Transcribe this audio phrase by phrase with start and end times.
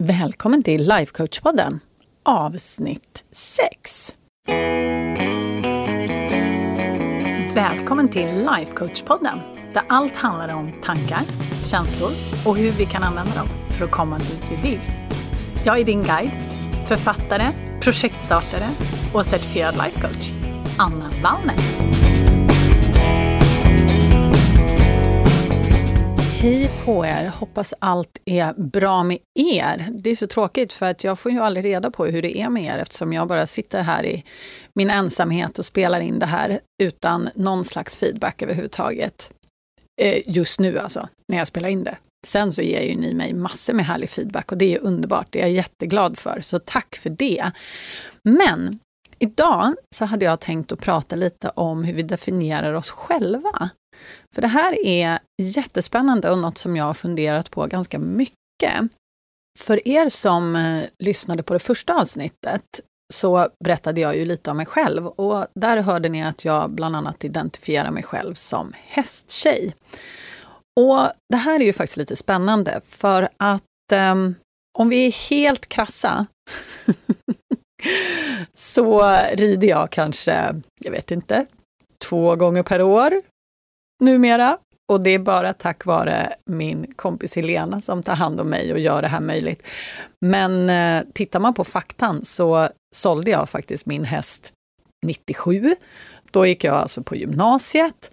[0.00, 1.78] Välkommen till Lifecoach-podden,
[2.22, 4.16] avsnitt 6.
[7.54, 9.38] Välkommen till Lifecoach-podden,
[9.74, 11.20] där allt handlar om tankar,
[11.64, 12.10] känslor
[12.46, 14.80] och hur vi kan använda dem för att komma dit vi vill.
[15.64, 16.32] Jag är din guide,
[16.86, 17.46] författare,
[17.80, 18.68] projektstartare
[19.14, 20.32] och certifierad lifecoach,
[20.78, 22.07] Anna Wallner.
[26.40, 27.26] Hej på er!
[27.26, 29.86] Hoppas allt är bra med er.
[29.90, 32.48] Det är så tråkigt för att jag får ju aldrig reda på hur det är
[32.48, 34.24] med er eftersom jag bara sitter här i
[34.74, 39.32] min ensamhet och spelar in det här utan någon slags feedback överhuvudtaget.
[40.00, 41.96] Eh, just nu alltså, när jag spelar in det.
[42.26, 45.26] Sen så ger ju ni mig massor med härlig feedback och det är underbart.
[45.30, 47.50] Det är jag jätteglad för, så tack för det.
[48.22, 48.78] Men
[49.18, 53.70] idag så hade jag tänkt att prata lite om hur vi definierar oss själva.
[54.34, 58.82] För det här är jättespännande och något som jag har funderat på ganska mycket.
[59.58, 62.80] För er som eh, lyssnade på det första avsnittet
[63.14, 66.96] så berättade jag ju lite om mig själv och där hörde ni att jag bland
[66.96, 69.74] annat identifierar mig själv som hästtjej.
[70.80, 73.62] Och det här är ju faktiskt lite spännande för att
[73.92, 74.34] um,
[74.78, 76.26] om vi är helt krassa
[78.54, 81.46] så rider jag kanske, jag vet inte,
[82.04, 83.12] två gånger per år
[84.00, 84.58] numera.
[84.92, 88.78] Och det är bara tack vare min kompis Helena som tar hand om mig och
[88.78, 89.62] gör det här möjligt.
[90.20, 94.52] Men eh, tittar man på faktan så sålde jag faktiskt min häst
[95.06, 95.74] 97.
[96.30, 98.10] Då gick jag alltså på gymnasiet.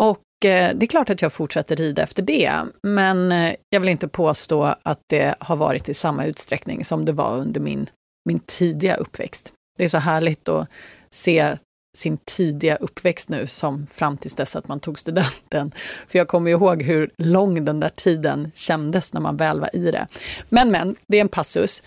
[0.00, 3.88] Och eh, det är klart att jag fortsätter rida efter det, men eh, jag vill
[3.88, 7.86] inte påstå att det har varit i samma utsträckning som det var under min,
[8.28, 9.52] min tidiga uppväxt.
[9.78, 10.68] Det är så härligt att
[11.10, 11.58] se
[11.96, 15.72] sin tidiga uppväxt nu, som fram tills dess att man tog studenten.
[16.08, 19.90] För jag kommer ihåg hur lång den där tiden kändes när man väl var i
[19.90, 20.06] det.
[20.48, 21.82] Men, men, det är en passus.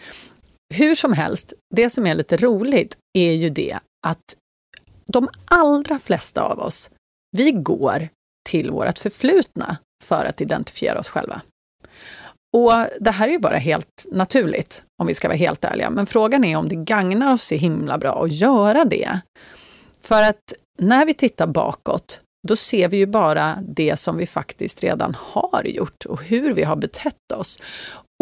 [0.74, 4.36] Hur som helst, det som är lite roligt är ju det att
[5.08, 6.90] de allra flesta av oss,
[7.38, 8.10] vi går
[8.50, 11.42] till vårt förflutna för att identifiera oss själva.
[12.54, 15.90] Och det här är ju bara helt naturligt, om vi ska vara helt ärliga.
[15.90, 19.20] Men frågan är om det gagnar oss så himla bra att göra det.
[20.02, 24.84] För att när vi tittar bakåt, då ser vi ju bara det som vi faktiskt
[24.84, 27.60] redan har gjort och hur vi har betett oss.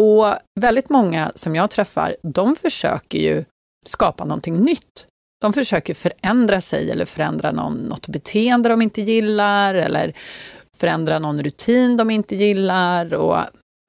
[0.02, 3.44] Och väldigt många som jag träffar, de försöker ju
[3.86, 5.06] skapa någonting nytt.
[5.40, 10.14] De försöker förändra sig eller förändra någon, något beteende de inte gillar eller
[10.76, 13.38] förändra någon rutin de inte gillar och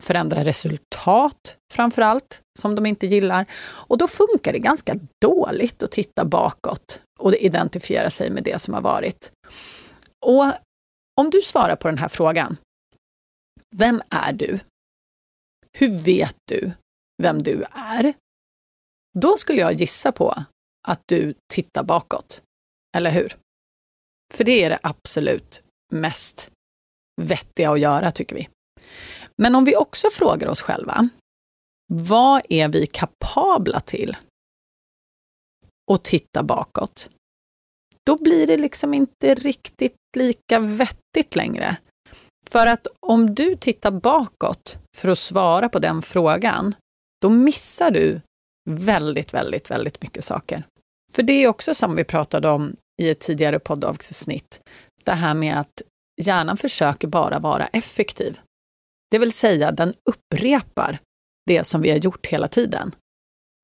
[0.02, 3.46] förändra resultat framför allt, som de inte gillar.
[3.62, 8.74] Och då funkar det ganska dåligt att titta bakåt och identifiera sig med det som
[8.74, 9.32] har varit.
[10.26, 10.54] Och
[11.22, 12.58] om du svarar på den här frågan,
[13.76, 14.60] vem är du?
[15.78, 16.72] Hur vet du
[17.24, 18.14] vem du är?
[19.20, 20.36] Då skulle jag gissa på
[20.88, 22.44] att du tittar bakåt,
[22.98, 23.38] eller hur?
[24.34, 25.64] För det är det absolut
[25.94, 26.52] mest
[27.22, 28.50] vettiga att göra, tycker vi.
[29.42, 31.10] Men om vi också frågar oss själva,
[31.94, 34.18] vad är vi kapabla till?
[35.92, 37.10] Och titta bakåt.
[38.06, 41.78] Då blir det liksom inte riktigt lika vettigt längre.
[42.50, 46.76] För att om du tittar bakåt för att svara på den frågan,
[47.22, 48.22] då missar du
[48.70, 50.64] väldigt, väldigt, väldigt mycket saker.
[51.12, 54.62] För det är också som vi pratade om i ett tidigare poddavsnitt,
[55.04, 55.82] det här med att
[56.22, 58.40] hjärnan försöker bara vara effektiv.
[59.12, 61.00] Det vill säga, den upprepar
[61.46, 62.92] det som vi har gjort hela tiden.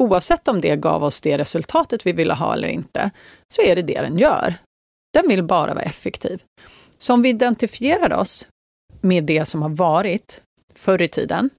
[0.04, 3.12] Oavsett om det gav oss det resultatet vi ville ha eller inte,
[3.54, 4.56] så är det det den gör.
[5.14, 6.44] Den vill bara vara effektiv.
[6.98, 8.48] Så om vi identifierar oss
[9.02, 10.42] med det som har varit
[10.74, 11.50] förr i tiden,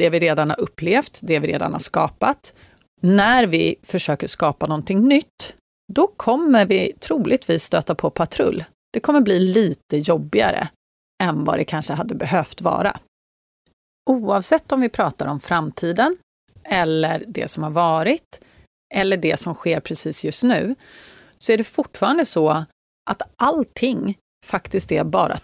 [0.00, 2.54] det vi redan har upplevt, det vi redan har skapat,
[3.00, 5.54] när vi försöker skapa någonting nytt,
[5.92, 8.64] då kommer vi troligtvis stöta på patrull.
[8.92, 10.68] Det kommer bli lite jobbigare
[11.22, 12.98] än vad det kanske hade behövt vara.
[14.08, 16.16] Oavsett om vi pratar om framtiden
[16.64, 18.40] eller det som har varit
[18.94, 20.74] eller det som sker precis just nu,
[21.38, 22.64] så är det fortfarande så
[23.10, 25.36] att allting faktiskt är bara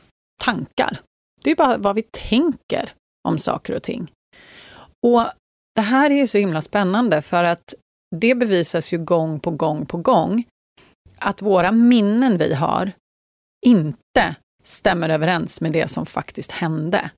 [0.43, 1.00] tankar.
[1.43, 2.93] Det är bara vad vi tänker
[3.29, 4.12] om saker och ting.
[5.06, 5.27] Och
[5.75, 7.75] det här är ju så himla spännande för att
[8.17, 10.44] det bevisas ju gång på gång på gång
[11.19, 12.93] att våra minnen vi har
[13.67, 17.11] inte stämmer överens med det som faktiskt hände.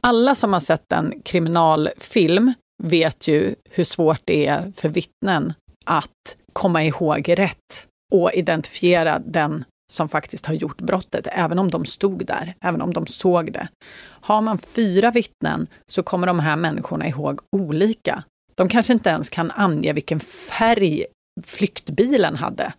[0.00, 2.52] Alla som har sett en kriminalfilm
[2.82, 5.54] vet ju hur svårt det är för vittnen
[5.84, 11.84] att komma ihåg rätt och identifiera den som faktiskt har gjort brottet, även om de
[11.84, 13.68] stod där, även om de såg det.
[14.02, 18.24] Har man fyra vittnen så kommer de här människorna ihåg olika.
[18.54, 21.06] De kanske inte ens kan ange vilken färg
[21.44, 22.72] flyktbilen hade.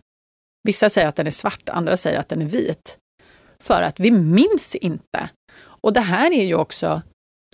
[0.64, 2.98] Vissa säger att den är svart, andra säger att den är vit.
[3.62, 5.28] För att vi minns inte.
[5.64, 7.02] Och det här är ju också,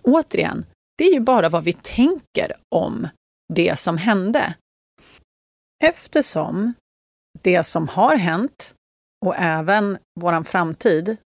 [0.09, 0.67] återigen,
[0.99, 3.09] det är ju bara vad vi tänker om
[3.55, 4.55] det som hände.
[5.85, 6.73] Eftersom
[7.43, 8.75] det som har hänt
[9.27, 11.17] och även våran framtid,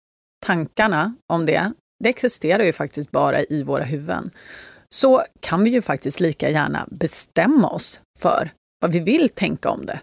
[0.47, 1.73] tankarna om det,
[2.05, 4.31] det existerar ju faktiskt bara i våra huvuden.
[4.89, 8.51] Så kan vi ju faktiskt lika gärna bestämma oss för
[8.81, 10.01] vad vi vill tänka om det.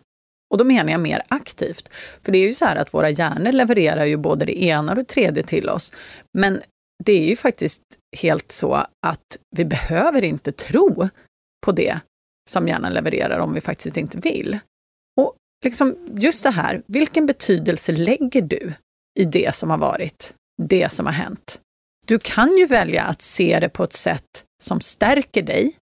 [0.51, 1.89] Och då menar jag mer aktivt.
[2.21, 4.95] För det är ju så här att våra hjärnor levererar ju både det ena och
[4.95, 5.93] det tredje till oss.
[6.37, 6.61] Men
[7.03, 7.81] det är ju faktiskt
[8.17, 8.73] helt så
[9.05, 11.09] att vi behöver inte tro
[11.65, 11.99] på det
[12.49, 14.59] som hjärnan levererar om vi faktiskt inte vill.
[15.21, 18.73] Och liksom just det här, vilken betydelse lägger du
[19.19, 21.61] i det som har varit, det som har hänt?
[22.07, 25.75] Du kan ju välja att se det på ett sätt som stärker dig.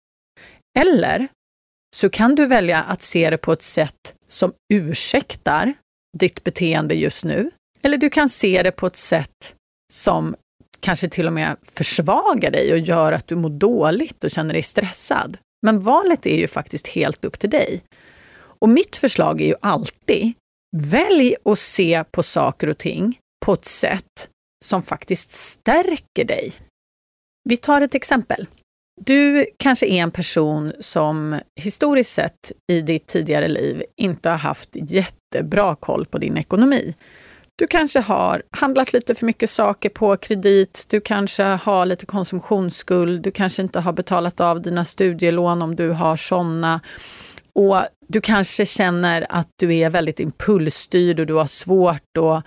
[0.80, 1.28] Eller
[1.96, 5.74] så kan du välja att se det på ett sätt som ursäktar
[6.18, 7.52] ditt beteende just nu.
[7.82, 9.56] Eller du kan se det på ett sätt
[9.94, 10.36] som
[10.86, 14.64] kanske till och med försvagar dig och gör att du mår dåligt och känner dig
[14.64, 15.38] stressad.
[15.66, 17.82] Men valet är ju faktiskt helt upp till dig.
[18.60, 20.34] Och mitt förslag är ju alltid,
[20.78, 24.30] välj att se på saker och ting på ett sätt
[24.66, 26.54] som faktiskt stärker dig.
[27.50, 28.48] Vi tar ett exempel.
[29.02, 34.70] Du kanske är en person som historiskt sett i ditt tidigare liv inte har haft
[34.74, 36.96] jättebra koll på din ekonomi.
[37.58, 43.22] Du kanske har handlat lite för mycket saker på kredit, du kanske har lite konsumtionsskuld,
[43.22, 46.82] du kanske inte har betalat av dina studielån om du har sådana.
[47.54, 52.46] Och du kanske känner att du är väldigt impulsstyrd och du har svårt att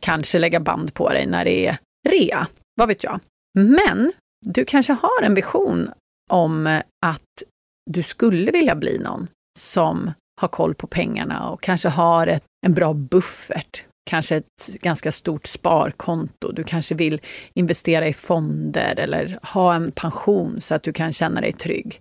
[0.00, 1.78] kanske lägga band på dig när det är
[2.08, 2.46] rea.
[2.74, 3.20] Vad vet jag?
[3.58, 4.12] Men
[4.46, 5.90] du kanske har en vision
[6.30, 7.42] om att
[7.90, 9.26] du skulle vilja bli någon
[9.58, 10.10] som
[10.40, 15.46] har koll på pengarna och kanske har ett, en bra buffert, kanske ett ganska stort
[15.46, 16.52] sparkonto.
[16.52, 17.20] Du kanske vill
[17.54, 22.00] investera i fonder eller ha en pension så att du kan känna dig trygg.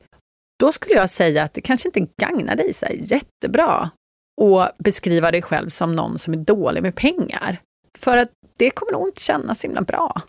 [0.59, 3.89] Då skulle jag säga att det kanske inte gagnar dig så jättebra
[4.41, 7.61] att beskriva dig själv som någon som är dålig med pengar.
[7.97, 10.21] För att det kommer nog inte kännas så himla bra.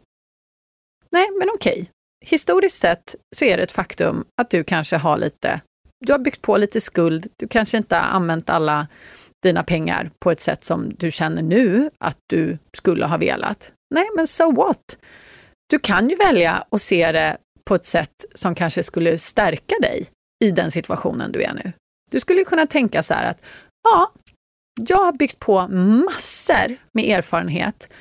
[1.11, 1.91] Nej, men okej.
[2.25, 5.61] Historiskt sett så är det ett faktum att du kanske har lite,
[6.07, 8.87] du har byggt på lite skuld, du kanske inte har använt alla
[9.43, 13.73] dina pengar på ett sätt som du känner nu att du skulle ha velat.
[13.95, 14.99] Nej, men so what?
[15.71, 20.07] Du kan ju välja att se det på ett sätt som kanske skulle stärka dig
[20.45, 21.73] i den situationen du är nu.
[22.11, 23.43] Du skulle kunna tänka så här att,
[23.85, 24.11] ja,
[24.81, 27.93] jag har byggt på massor med erfarenhet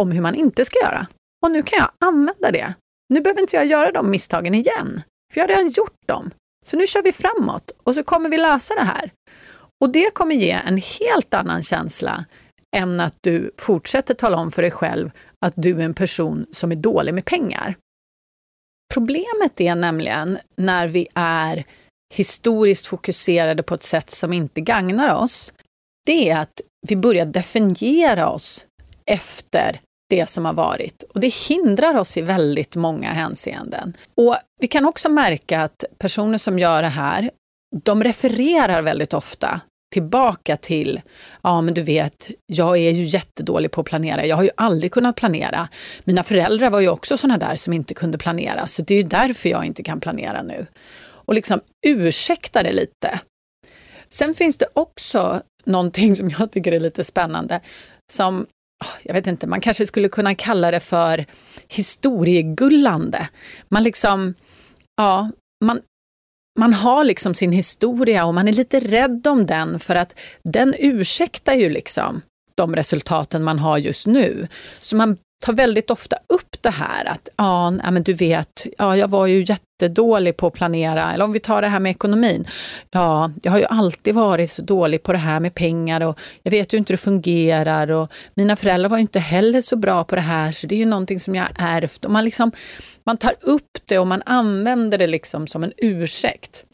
[0.00, 1.06] om hur man inte ska göra.
[1.44, 2.74] Och nu kan jag använda det.
[3.08, 5.02] Nu behöver inte jag göra de misstagen igen,
[5.32, 6.30] för jag har redan gjort dem.
[6.66, 9.12] Så nu kör vi framåt och så kommer vi lösa det här.
[9.82, 12.24] Och det kommer ge en helt annan känsla
[12.76, 15.10] än att du fortsätter tala om för dig själv
[15.46, 17.74] att du är en person som är dålig med pengar.
[18.94, 21.64] Problemet är nämligen när vi är
[22.14, 25.52] historiskt fokuserade på ett sätt som inte gagnar oss,
[26.06, 28.66] det är att vi börjar definiera oss
[29.06, 29.80] efter
[30.10, 31.02] det som har varit.
[31.02, 33.96] Och det hindrar oss i väldigt många hänseenden.
[34.14, 37.30] Och vi kan också märka att personer som gör det här,
[37.84, 39.60] de refererar väldigt ofta
[39.92, 41.00] tillbaka till,
[41.42, 44.26] ja men du vet, jag är ju jättedålig på att planera.
[44.26, 45.68] Jag har ju aldrig kunnat planera.
[46.04, 49.08] Mina föräldrar var ju också sådana där som inte kunde planera, så det är ju
[49.08, 50.66] därför jag inte kan planera nu.
[51.02, 53.20] Och liksom ursäkta det lite.
[54.08, 57.60] Sen finns det också någonting som jag tycker är lite spännande,
[58.12, 58.46] som
[58.84, 61.26] ah, jag vet inte, man kanske skulle kunna kalla det för
[61.68, 63.28] historiegullande.
[63.68, 64.34] Man liksom,
[64.96, 65.30] ja,
[65.64, 65.80] man,
[66.58, 70.74] man har liksom sin historia och man är lite rädd om den för att den
[70.78, 72.22] ursäktar ju liksom
[72.54, 74.48] de resultaten man har just nu.
[74.80, 79.08] Så man tar väldigt ofta upp det här att, ja, men du vet, ja, jag
[79.08, 81.12] var ju jättedålig på att planera.
[81.12, 82.46] Eller om vi tar det här med ekonomin.
[82.90, 86.50] Ja, jag har ju alltid varit så dålig på det här med pengar och jag
[86.50, 90.04] vet ju inte hur det fungerar och mina föräldrar var ju inte heller så bra
[90.04, 92.04] på det här, så det är ju någonting som jag har ärvt.
[92.04, 92.52] Och man, liksom,
[93.04, 96.64] man tar upp det och man använder det liksom som en ursäkt.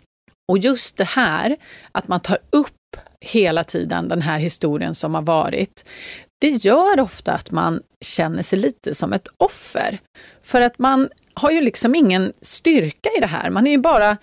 [0.49, 1.57] Och just det här,
[1.93, 2.75] att man tar upp
[3.21, 5.85] hela tiden den här historien som har varit,
[6.41, 9.99] det gör ofta att man känner sig lite som ett offer.
[10.43, 13.51] För att man har ju liksom ingen styrka i det här.
[13.51, 14.17] Man är ju bara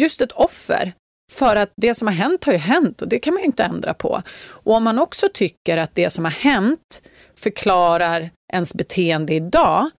[0.00, 0.92] just ett offer
[1.32, 3.64] För att det som har hänt har ju hänt och det kan man ju inte
[3.64, 4.22] ändra på.
[4.48, 7.02] Och om man också tycker att det som har hänt
[7.36, 9.90] förklarar ens beteende idag,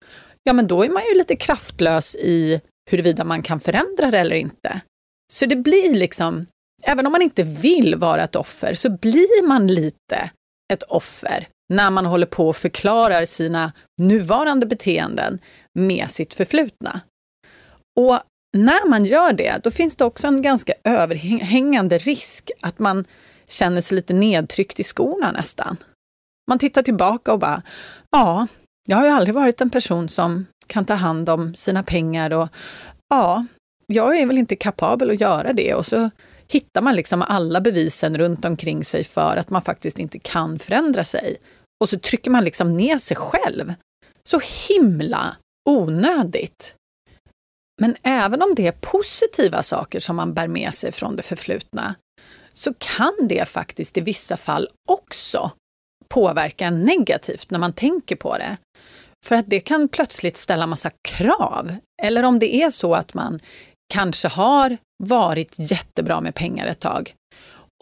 [0.43, 4.35] ja men då är man ju lite kraftlös i huruvida man kan förändra det eller
[4.35, 4.81] inte.
[5.33, 6.45] Så det blir liksom,
[6.83, 10.29] även om man inte vill vara ett offer, så blir man lite
[10.73, 15.39] ett offer när man håller på och förklarar sina nuvarande beteenden
[15.79, 17.01] med sitt förflutna.
[17.99, 18.19] Och
[18.57, 23.05] när man gör det, då finns det också en ganska överhängande risk att man
[23.47, 25.77] känner sig lite nedtryckt i skorna nästan.
[26.47, 27.61] Man tittar tillbaka och bara,
[28.11, 28.47] ja,
[28.87, 32.47] jag har ju aldrig varit en person som kan ta hand om sina pengar och
[33.09, 33.45] ja,
[33.87, 35.73] jag är väl inte kapabel att göra det.
[35.73, 36.09] Och så
[36.47, 41.03] hittar man liksom alla bevisen runt omkring sig för att man faktiskt inte kan förändra
[41.03, 41.37] sig.
[41.81, 43.73] Och så trycker man liksom ner sig själv.
[44.23, 45.37] Så himla
[45.69, 46.75] onödigt.
[47.81, 51.95] Men även om det är positiva saker som man bär med sig från det förflutna,
[52.53, 55.51] så kan det faktiskt i vissa fall också
[56.07, 58.57] påverka negativt när man tänker på det.
[59.25, 61.75] För att det kan plötsligt ställa massa krav.
[62.01, 63.39] Eller om det är så att man
[63.93, 67.13] kanske har varit jättebra med pengar ett tag.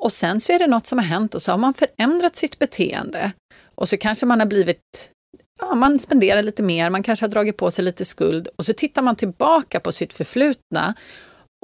[0.02, 2.60] Och sen så är det något som har hänt och så har man förändrat sitt
[2.60, 3.32] beteende.
[3.76, 5.12] Och så kanske man har blivit,
[5.60, 8.74] ja, man spenderar lite mer, man kanske har dragit på sig lite skuld och så
[8.74, 10.96] tittar man tillbaka på sitt förflutna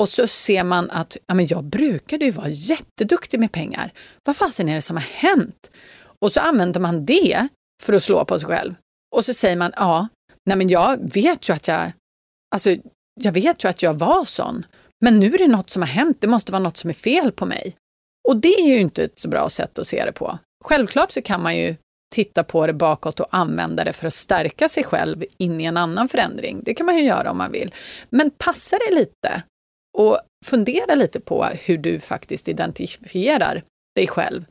[0.02, 3.94] och så ser man att ja, men jag brukade ju vara jätteduktig med pengar.
[4.24, 5.72] Vad fasen är det som har hänt?
[6.22, 7.48] Och så använder man det
[7.84, 8.76] för att slå på sig själv.
[9.16, 10.08] Och så säger man, ja,
[10.46, 11.92] nej men jag vet ju att jag,
[12.56, 12.76] alltså
[13.20, 14.66] jag vet ju att jag var sån.
[15.02, 17.32] Men nu är det något som har hänt, det måste vara något som är fel
[17.32, 17.76] på mig.
[18.28, 20.40] Och det är ju inte ett så bra sätt att se det på.
[20.64, 21.76] Självklart så kan man ju
[22.16, 25.78] titta på det bakåt och använda det för att stärka sig själv in i en
[25.78, 26.62] annan förändring.
[26.64, 27.74] Det kan man ju göra om man vill.
[28.10, 29.44] Men passa det lite
[29.98, 33.64] och fundera lite på hur du faktiskt identifierar
[33.96, 34.46] dig själv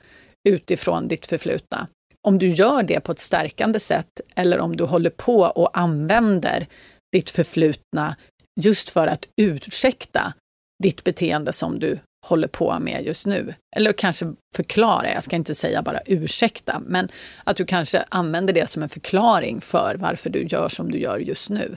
[0.49, 1.89] utifrån ditt förflutna.
[2.23, 6.67] Om du gör det på ett stärkande sätt eller om du håller på och använder
[7.13, 8.17] ditt förflutna
[8.61, 10.35] just för att ursäkta
[10.83, 13.55] ditt beteende som du håller på med just nu.
[13.77, 17.09] Eller kanske förklara, jag ska inte säga bara ursäkta, men
[17.45, 21.19] att du kanske använder det som en förklaring för varför du gör som du gör
[21.19, 21.77] just nu.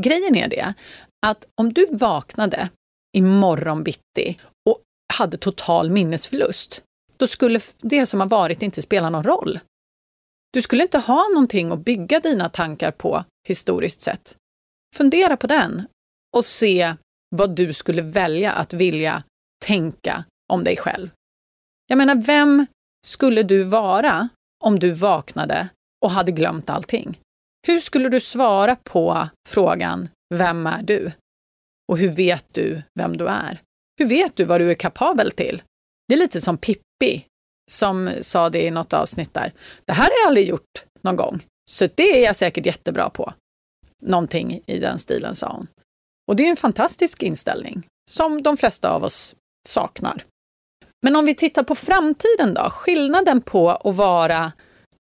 [0.00, 0.74] Grejen är det
[1.26, 2.68] att om du vaknade
[3.16, 4.40] imorgon bitti
[4.70, 4.80] och
[5.14, 6.82] hade total minnesförlust,
[7.16, 9.60] då skulle det som har varit inte spela någon roll.
[10.52, 14.36] Du skulle inte ha någonting att bygga dina tankar på historiskt sett.
[14.96, 15.86] Fundera på den
[16.36, 16.94] och se
[17.36, 19.22] vad du skulle välja att vilja
[19.64, 21.10] tänka om dig själv.
[21.86, 22.66] Jag menar, vem
[23.06, 24.28] skulle du vara
[24.64, 25.68] om du vaknade
[26.04, 27.18] och hade glömt allting?
[27.66, 31.12] Hur skulle du svara på frågan Vem är du?
[31.88, 33.60] Och hur vet du vem du är?
[33.98, 35.62] Hur vet du vad du är kapabel till?
[36.08, 37.26] Det är lite som Pippi
[37.70, 39.52] som sa det i något avsnitt där.
[39.84, 43.32] Det här har jag aldrig gjort någon gång, så det är jag säkert jättebra på.
[44.02, 45.66] Någonting i den stilen sa hon.
[46.28, 49.36] Och det är en fantastisk inställning som de flesta av oss
[49.68, 50.24] saknar.
[51.02, 54.52] Men om vi tittar på framtiden då, skillnaden på att vara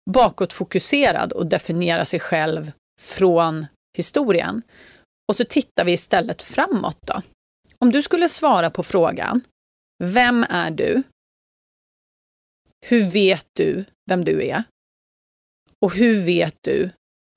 [0.09, 3.65] bakåtfokuserad och definiera sig själv från
[3.97, 4.61] historien.
[5.29, 7.21] Och så tittar vi istället framåt då.
[7.77, 9.41] Om du skulle svara på frågan,
[10.03, 11.03] vem är du?
[12.85, 14.63] Hur vet du vem du är?
[15.79, 16.89] Och hur vet du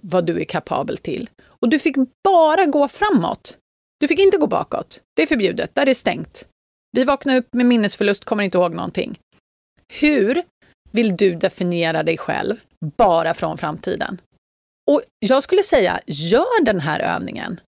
[0.02, 1.30] vad du är kapabel till?
[1.42, 3.58] Och du fick bara gå framåt.
[4.04, 5.00] Du fick inte gå bakåt.
[5.16, 5.75] Det är förbjudet.
[5.75, 6.49] Där är det stängt.
[6.92, 9.18] Vi vaknar upp med minnesförlust, kommer inte ihåg någonting.
[9.92, 10.42] Hur
[10.90, 12.61] vill du definiera dig själv
[12.96, 14.20] bara från framtiden?
[14.90, 17.61] Och jag skulle säga, gör den här övningen.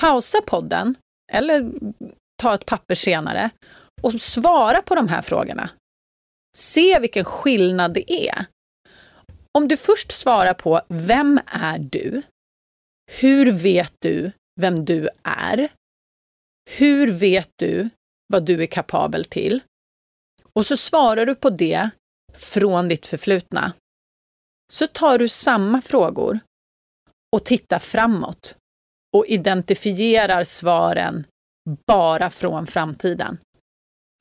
[0.00, 0.94] Pausa podden,
[1.32, 1.70] eller
[2.42, 3.50] ta ett papper senare
[4.02, 5.70] och svara på de här frågorna.
[6.56, 8.46] Se vilken skillnad det är.
[9.52, 12.22] Om du först svarar på Vem är du?
[13.20, 15.68] Hur vet du vem du är?
[16.70, 17.90] Hur vet du
[18.26, 19.60] vad du är kapabel till?
[20.52, 21.90] Och så svarar du på det
[22.32, 23.72] från ditt förflutna.
[24.72, 26.40] Så tar du samma frågor
[27.32, 28.56] och tittar framåt
[29.16, 31.26] och identifierar svaren
[31.86, 33.38] bara från framtiden.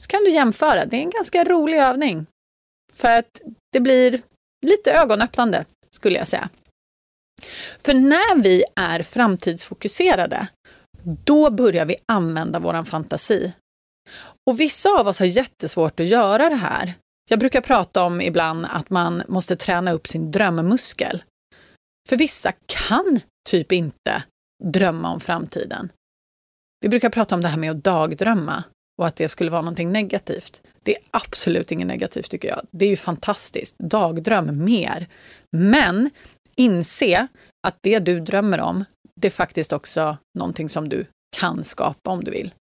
[0.03, 0.85] Så kan du jämföra.
[0.85, 2.25] Det är en ganska rolig övning.
[2.93, 4.21] För att det blir
[4.65, 6.49] lite ögonöppnande, skulle jag säga.
[7.79, 10.47] För när vi är framtidsfokuserade,
[11.03, 13.53] då börjar vi använda vår fantasi.
[14.50, 16.93] Och vissa av oss har jättesvårt att göra det här.
[17.29, 21.23] Jag brukar prata om ibland att man måste träna upp sin drömmuskel.
[22.09, 23.19] För vissa kan
[23.50, 24.23] typ inte
[24.63, 25.89] drömma om framtiden.
[26.81, 28.63] Vi brukar prata om det här med att dagdrömma.
[28.97, 30.62] och att det skulle vara någonting negativt.
[30.83, 32.62] Det är absolut inget negativt tycker jag.
[32.71, 33.77] Det är ju fantastiskt.
[33.77, 35.07] Dagdröm mer.
[35.51, 36.09] Men
[36.55, 37.27] inse
[37.67, 38.86] att det du drömmer om,
[39.22, 41.05] det är faktiskt också någonting som du
[41.38, 42.53] kan skapa om du vill.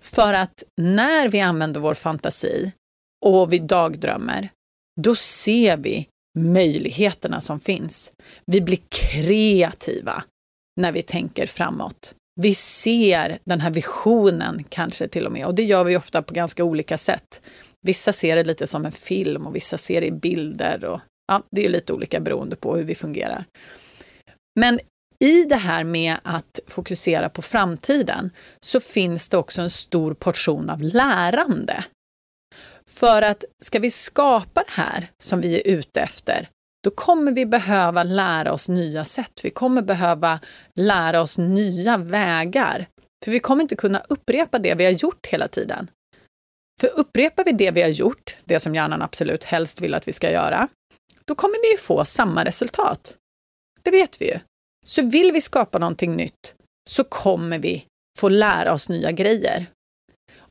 [0.00, 2.72] För att när vi använder vår fantasi
[3.26, 4.48] och vi dagdrömmer,
[5.00, 8.12] då ser vi möjligheterna som finns.
[8.46, 10.24] Vi blir kreativa
[10.80, 12.14] när vi tänker framåt.
[12.40, 16.34] Vi ser den här visionen kanske till och med och det gör vi ofta på
[16.34, 17.42] ganska olika sätt.
[17.82, 21.42] Vissa ser det lite som en film och vissa ser det i bilder och ja,
[21.50, 23.44] det är lite olika beroende på hur vi fungerar.
[24.60, 24.80] Men
[25.18, 28.30] i det här med att fokusera på framtiden
[28.60, 31.84] så finns det också en stor portion av lärande.
[32.90, 36.48] För att ska vi skapa det här som vi är ute efter,
[36.84, 39.40] då kommer vi behöva lära oss nya sätt.
[39.42, 40.40] Vi kommer behöva
[40.74, 42.86] lära oss nya vägar.
[43.24, 45.90] För vi kommer inte kunna upprepa det vi har gjort hela tiden.
[46.80, 50.12] För upprepar vi det vi har gjort, det som hjärnan absolut helst vill att vi
[50.12, 50.68] ska göra,
[51.26, 53.16] då kommer vi ju få samma resultat.
[53.82, 54.40] Det vet vi ju.
[54.86, 56.54] Så vill vi skapa någonting nytt
[56.90, 57.84] så kommer vi
[58.18, 59.66] få lära oss nya grejer.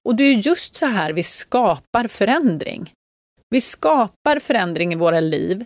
[0.03, 2.91] Och det är just så här vi skapar förändring.
[3.49, 5.65] Vi skapar förändring i våra liv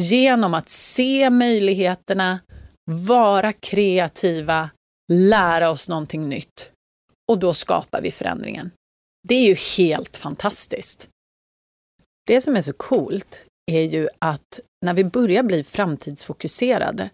[0.00, 2.40] genom att se möjligheterna,
[2.90, 4.70] vara kreativa,
[5.12, 6.72] lära oss någonting nytt.
[7.30, 8.70] Och då skapar vi förändringen.
[9.28, 11.08] Det är ju helt fantastiskt.
[12.26, 17.10] Det som är så coolt är ju att när vi börjar bli framtidsfokuserade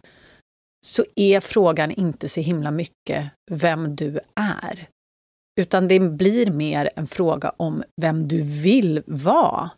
[0.87, 4.89] så är frågan inte så himla mycket vem du är.
[5.61, 9.71] Utan det blir mer en fråga om vem du vill vara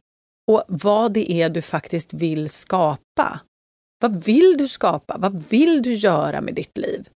[0.51, 3.41] och vad det är du faktiskt vill skapa.
[4.01, 5.19] Vad vill du skapa?
[5.19, 7.09] Vad vill du göra med ditt liv?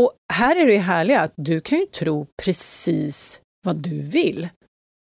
[0.00, 4.48] Och här är det härliga att du kan ju tro precis vad du vill.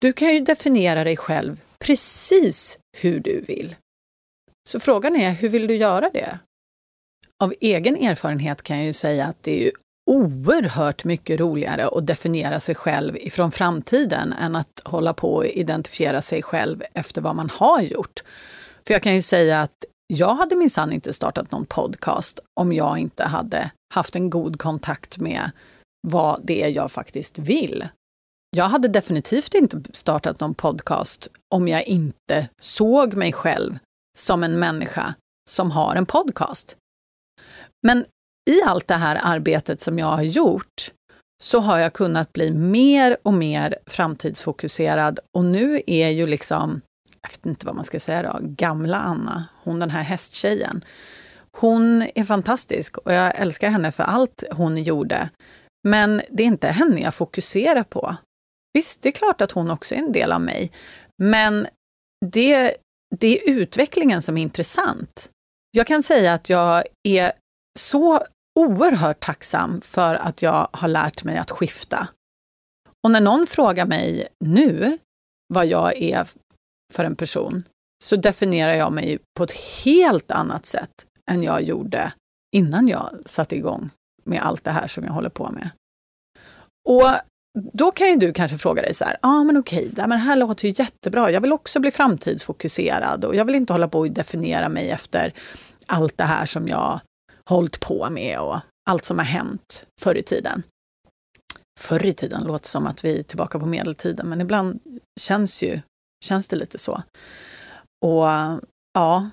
[0.01, 3.75] Du kan ju definiera dig själv precis hur du vill.
[4.69, 6.39] Så frågan är, hur vill du göra det?
[7.43, 9.71] Av egen erfarenhet kan jag ju säga att det är
[10.11, 16.21] oerhört mycket roligare att definiera sig själv ifrån framtiden än att hålla på och identifiera
[16.21, 18.23] sig själv efter vad man har gjort.
[18.87, 22.99] För jag kan ju säga att jag hade minsann inte startat någon podcast om jag
[22.99, 25.51] inte hade haft en god kontakt med
[26.07, 27.87] vad det är jag faktiskt vill.
[28.57, 33.77] Jag hade definitivt inte startat någon podcast om jag inte såg mig själv
[34.17, 35.15] som en människa
[35.49, 36.77] som har en podcast.
[37.87, 38.05] Men
[38.49, 40.91] i allt det här arbetet som jag har gjort
[41.43, 46.81] så har jag kunnat bli mer och mer framtidsfokuserad och nu är ju liksom,
[47.21, 50.81] jag vet inte vad man ska säga då, gamla Anna, hon den här hästtjejen,
[51.57, 55.29] hon är fantastisk och jag älskar henne för allt hon gjorde.
[55.87, 58.15] Men det är inte henne jag fokuserar på.
[58.73, 60.71] Visst, det är klart att hon också är en del av mig,
[61.23, 61.67] men
[62.25, 62.75] det,
[63.15, 65.29] det är utvecklingen som är intressant.
[65.71, 67.31] Jag kan säga att jag är
[67.79, 68.23] så
[68.59, 72.07] oerhört tacksam för att jag har lärt mig att skifta.
[73.03, 74.97] Och när någon frågar mig nu
[75.53, 76.29] vad jag är
[76.93, 77.63] för en person,
[78.03, 79.51] så definierar jag mig på ett
[79.83, 82.13] helt annat sätt än jag gjorde
[82.55, 83.89] innan jag satte igång
[84.23, 85.69] med allt det här som jag håller på med.
[86.89, 87.09] Och
[87.73, 90.35] då kan ju du kanske fråga dig så här, ja ah, men okej, det här
[90.35, 94.11] låter ju jättebra, jag vill också bli framtidsfokuserad och jag vill inte hålla på och
[94.11, 95.33] definiera mig efter
[95.85, 96.99] allt det här som jag
[97.49, 98.59] hållit på med och
[98.89, 100.63] allt som har hänt förr i tiden.
[101.79, 104.79] Förr i tiden låter som att vi är tillbaka på medeltiden, men ibland
[105.19, 105.79] känns, ju,
[106.25, 107.03] känns det lite så.
[108.05, 108.25] Och
[108.93, 109.29] ja,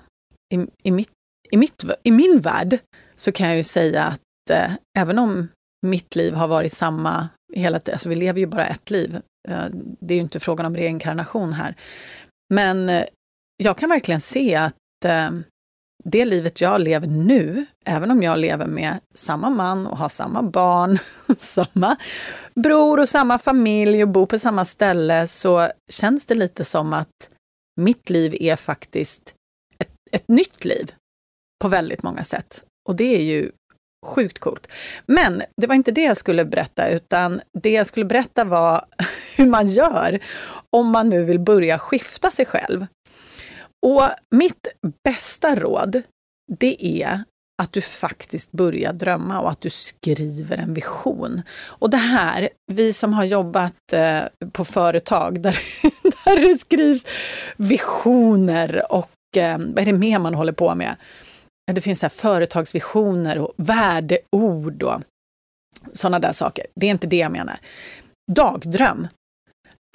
[0.53, 1.11] i, i, mitt,
[1.51, 2.79] i, mitt, i min värld
[3.15, 5.47] så kan jag ju säga att eh, även om
[5.81, 9.65] mitt liv har varit samma hela tiden, alltså vi lever ju bara ett liv, eh,
[9.99, 11.75] det är ju inte frågan om reinkarnation här.
[12.53, 13.05] Men eh,
[13.57, 15.31] jag kan verkligen se att eh,
[16.03, 20.43] det livet jag lever nu, även om jag lever med samma man och har samma
[20.43, 20.97] barn,
[21.37, 21.97] samma
[22.55, 27.29] bror och samma familj och bor på samma ställe, så känns det lite som att
[27.81, 29.33] mitt liv är faktiskt
[29.77, 30.91] ett, ett nytt liv
[31.61, 32.63] på väldigt många sätt.
[32.89, 33.51] Och det är ju
[34.05, 34.67] sjukt coolt.
[35.05, 38.85] Men det var inte det jag skulle berätta, utan det jag skulle berätta var
[39.37, 40.19] hur man gör
[40.69, 42.85] om man nu vill börja skifta sig själv.
[43.85, 44.67] Och mitt
[45.03, 46.01] bästa råd,
[46.59, 47.23] det är
[47.61, 51.41] att du faktiskt börjar drömma och att du skriver en vision.
[51.65, 55.59] Och det här, vi som har jobbat eh, på företag där,
[56.25, 57.05] där det skrivs
[57.57, 60.95] visioner och eh, vad är det mer man håller på med?
[61.73, 65.01] Det finns här företagsvisioner och värdeord och
[65.93, 66.65] sådana där saker.
[66.75, 67.59] Det är inte det jag menar.
[68.31, 69.07] Dagdröm.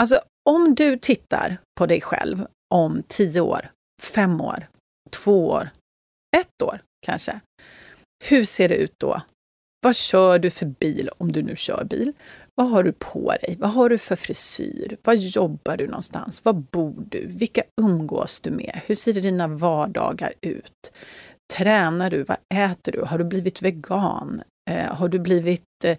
[0.03, 3.71] Alltså om du tittar på dig själv om tio år,
[4.03, 4.67] fem år,
[5.11, 5.71] två år,
[6.37, 7.41] ett år kanske.
[8.25, 9.23] Hur ser det ut då?
[9.85, 12.13] Vad kör du för bil om du nu kör bil?
[12.55, 13.57] Vad har du på dig?
[13.61, 14.97] Vad har du för frisyr?
[15.03, 16.45] Var jobbar du någonstans?
[16.45, 17.27] Var bor du?
[17.27, 18.81] Vilka umgås du med?
[18.87, 20.93] Hur ser dina vardagar ut?
[21.53, 22.23] Tränar du?
[22.23, 23.03] Vad äter du?
[23.03, 24.43] Har du blivit vegan?
[24.71, 25.99] Eh, har du blivit eh,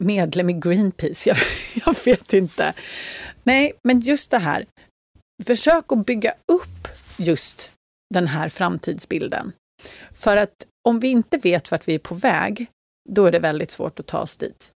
[0.00, 1.30] medlem i Greenpeace?
[1.30, 1.38] Jag,
[1.86, 2.74] jag vet inte.
[3.42, 4.66] Nej, men just det här.
[5.44, 7.72] Försök att bygga upp just
[8.14, 9.52] den här framtidsbilden.
[10.12, 12.66] För att om vi inte vet vart vi är på väg,
[13.08, 14.72] då är det väldigt svårt att ta oss dit.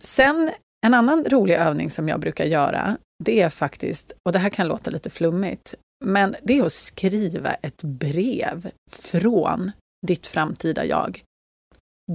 [0.00, 0.50] Sen,
[0.86, 4.68] en annan rolig övning som jag brukar göra, det är faktiskt, och det här kan
[4.68, 9.72] låta lite flummigt, men det är att skriva ett brev från
[10.06, 11.22] ditt framtida jag.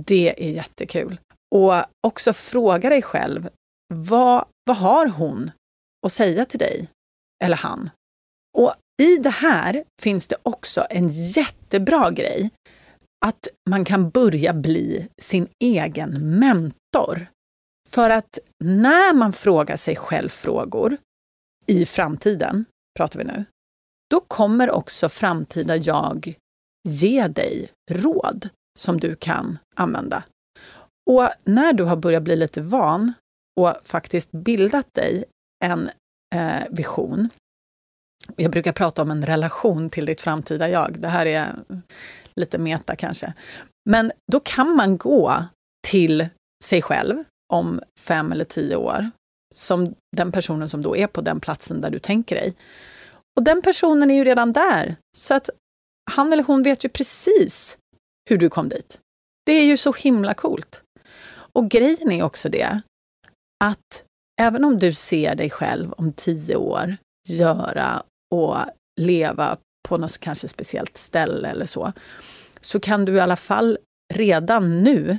[0.08, 1.20] Det är jättekul.
[1.56, 1.74] Och
[2.08, 3.50] också fråga dig själv,
[3.94, 5.52] vad, vad har hon
[6.06, 6.88] att säga till dig?
[7.44, 7.90] Eller han?
[8.58, 12.50] Och i det här finns det också en jättebra grej,
[13.26, 17.28] att man kan börja bli sin egen mentor.
[17.90, 20.98] För att när man frågar sig själv frågor
[21.66, 22.66] i framtiden,
[22.98, 23.46] pratar vi nu,
[24.10, 26.34] då kommer också framtida jag
[26.90, 30.24] ge dig råd som du kan använda.
[31.10, 33.14] Och när du har börjat bli lite van
[33.60, 35.24] och faktiskt bildat dig
[35.66, 35.90] en
[36.36, 37.30] eh, vision.
[38.36, 41.00] Jag brukar prata om en relation till ditt framtida jag.
[41.00, 41.56] Det här är
[42.36, 43.34] lite meta kanske.
[43.90, 45.46] Men då kan man gå
[45.88, 46.28] till
[46.64, 49.12] sig själv om fem eller tio år,
[49.56, 52.56] som den personen som då är på den platsen där du tänker dig.
[53.40, 55.50] Och den personen är ju redan där, så att
[56.12, 57.78] han eller hon vet ju precis
[58.30, 59.00] hur du kom dit.
[59.46, 60.84] Det är ju så himla coolt.
[61.32, 62.82] Och grejen är också det,
[63.64, 64.04] att
[64.42, 66.98] även om du ser dig själv om tio år
[67.28, 68.04] göra
[68.36, 68.58] och
[69.02, 71.94] leva på något kanske speciellt ställe eller så,
[72.62, 73.78] så kan du i alla fall
[74.14, 75.18] redan nu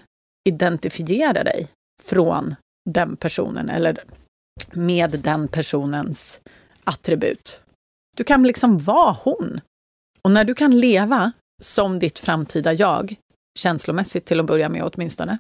[0.48, 1.68] identifiera dig
[2.02, 2.54] från
[2.90, 4.04] den personen eller
[4.72, 6.40] med den personens
[6.84, 7.62] attribut.
[8.16, 9.60] Du kan liksom vara hon.
[10.22, 13.14] Och när du kan leva som ditt framtida jag,
[13.58, 15.38] känslomässigt till att börja med åtminstone,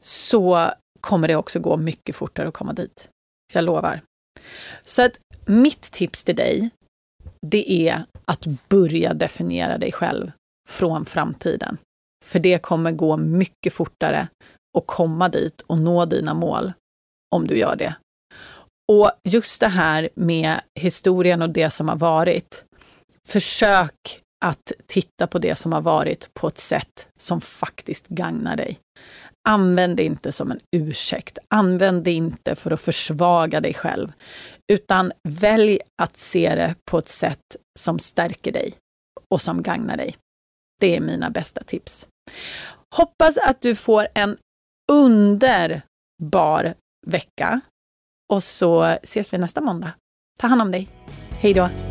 [0.00, 3.08] så kommer det också gå mycket fortare att komma dit.
[3.52, 4.02] Jag lovar.
[4.84, 6.70] Så att mitt tips till dig,
[7.46, 10.32] det är att börja definiera dig själv
[10.68, 11.78] från framtiden.
[12.24, 14.28] För det kommer gå mycket fortare
[14.78, 16.72] att komma dit och nå dina mål
[17.34, 17.94] om du gör det.
[18.90, 22.64] Och just det här med historien och det som har varit.
[23.28, 28.78] Försök att titta på det som har varit på ett sätt som faktiskt gagnar dig.
[29.48, 31.38] Använd det inte som en ursäkt.
[31.48, 34.12] Använd det inte för att försvaga dig själv,
[34.72, 38.74] utan välj att se det på ett sätt som stärker dig
[39.30, 40.16] och som gagnar dig.
[40.80, 42.08] Det är mina bästa tips.
[42.94, 44.36] Hoppas att du får en
[44.92, 46.74] underbar
[47.06, 47.60] vecka
[48.30, 49.92] och så ses vi nästa måndag.
[50.40, 50.88] Ta hand om dig.
[51.30, 51.89] Hej då!